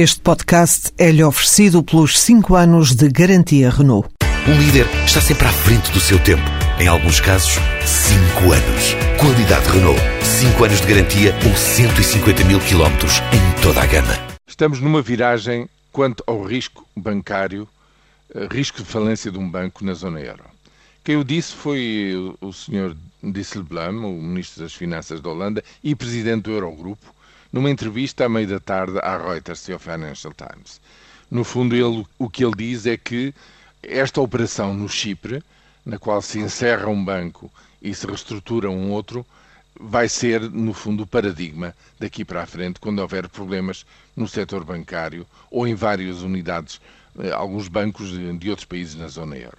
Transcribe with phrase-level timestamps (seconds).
[0.00, 4.08] Este podcast é-lhe oferecido pelos 5 anos de garantia Renault.
[4.46, 6.44] Um líder está sempre à frente do seu tempo.
[6.78, 8.94] Em alguns casos, 5 anos.
[9.18, 10.00] Qualidade Renault.
[10.22, 14.14] 5 anos de garantia ou 150 mil quilómetros em toda a gama.
[14.46, 17.66] Estamos numa viragem quanto ao risco bancário,
[18.32, 20.44] eh, risco de falência de um banco na zona euro.
[21.02, 22.94] Quem o disse foi o Sr.
[23.20, 27.17] Dijsselbloem, o Ministro das Finanças da Holanda e Presidente do Eurogrupo,
[27.52, 30.80] numa entrevista à meia da tarde à Reuters e ao Financial Times.
[31.30, 33.34] No fundo, ele, o que ele diz é que
[33.82, 35.42] esta operação no Chipre,
[35.84, 39.24] na qual se encerra um banco e se reestrutura um outro,
[39.78, 43.86] vai ser, no fundo, o paradigma daqui para a frente, quando houver problemas
[44.16, 46.80] no setor bancário ou em várias unidades,
[47.20, 49.58] eh, alguns bancos de, de outros países na zona euro.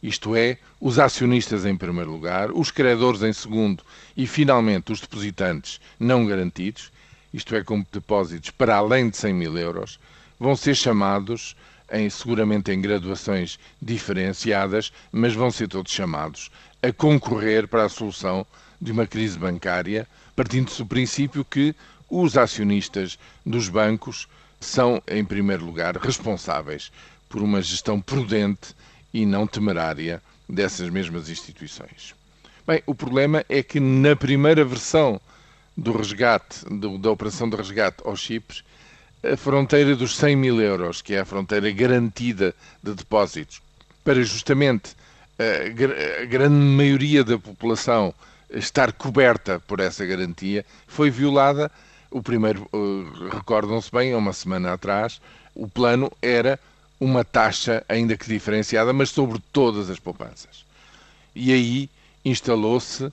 [0.00, 3.82] Isto é, os acionistas em primeiro lugar, os credores em segundo
[4.16, 6.92] e, finalmente, os depositantes não garantidos,
[7.32, 9.98] isto é, com depósitos para além de 100 mil euros,
[10.38, 11.56] vão ser chamados,
[11.90, 16.50] em, seguramente em graduações diferenciadas, mas vão ser todos chamados
[16.82, 18.46] a concorrer para a solução
[18.80, 21.74] de uma crise bancária, partindo-se do princípio que
[22.08, 24.28] os acionistas dos bancos
[24.60, 26.90] são, em primeiro lugar, responsáveis
[27.28, 28.74] por uma gestão prudente
[29.12, 32.14] e não temerária dessas mesmas instituições.
[32.66, 35.20] Bem, o problema é que na primeira versão
[35.78, 38.64] do resgate, do, da operação de resgate aos chips,
[39.22, 43.62] a fronteira dos 100 mil euros, que é a fronteira garantida de depósitos,
[44.02, 44.96] para justamente
[45.38, 48.12] a, a grande maioria da população
[48.50, 51.70] estar coberta por essa garantia, foi violada.
[52.10, 55.20] O primeiro, uh, recordam-se bem, há uma semana atrás,
[55.54, 56.58] o plano era
[56.98, 60.64] uma taxa, ainda que diferenciada, mas sobre todas as poupanças.
[61.36, 61.88] E aí
[62.24, 63.12] instalou-se uh,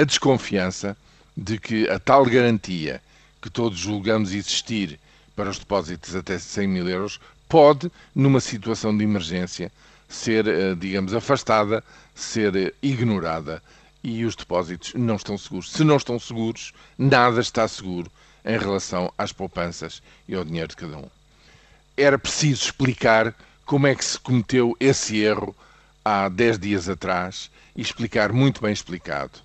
[0.00, 0.96] a desconfiança
[1.36, 3.02] de que a tal garantia
[3.42, 4.98] que todos julgamos existir
[5.34, 9.70] para os depósitos até 100 mil euros pode, numa situação de emergência,
[10.08, 11.82] ser, uh, digamos, afastada,
[12.14, 13.62] ser uh, ignorada
[14.02, 15.72] e os depósitos não estão seguros.
[15.72, 18.10] Se não estão seguros, nada está seguro
[18.44, 21.08] em relação às poupanças e ao dinheiro de cada um.
[21.96, 23.34] Era preciso explicar
[23.64, 25.54] como é que se cometeu esse erro
[26.04, 29.43] há 10 dias atrás e explicar muito bem explicado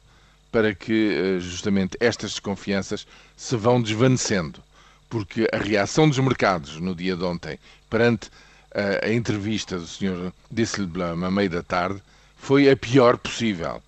[0.51, 3.05] para que eh, justamente estas desconfianças
[3.35, 4.61] se vão desvanecendo,
[5.09, 8.29] porque a reação dos mercados no dia de ontem perante
[8.73, 10.31] a, eh, a entrevista do Sr.
[10.49, 12.01] Disselblum à meia da tarde
[12.37, 13.81] foi a pior possível.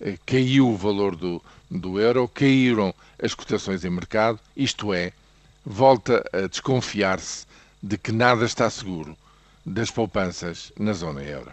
[0.00, 5.12] Eh, caiu o valor do, do euro, caíram as cotações em mercado, isto é,
[5.64, 7.46] volta a desconfiar-se
[7.82, 9.16] de que nada está seguro
[9.64, 11.52] das poupanças na zona euro.